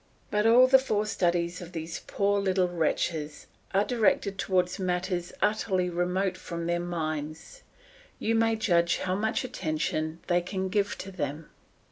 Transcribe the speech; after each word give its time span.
But 0.31 0.47
all 0.47 0.65
the 0.65 0.79
forced 0.79 1.13
studies 1.13 1.61
of 1.61 1.73
these 1.73 2.01
poor 2.07 2.39
little 2.41 2.67
wretches 2.67 3.45
are 3.71 3.83
directed 3.85 4.39
towards 4.39 4.79
matters 4.79 5.31
utterly 5.43 5.91
remote 5.91 6.37
from 6.37 6.65
their 6.65 6.79
minds. 6.79 7.61
You 8.17 8.33
may 8.33 8.55
judge 8.55 8.97
how 8.97 9.13
much 9.13 9.43
attention 9.43 10.19
they 10.25 10.41
can 10.41 10.69
give 10.69 10.97
to 10.97 11.11
them. 11.11 11.51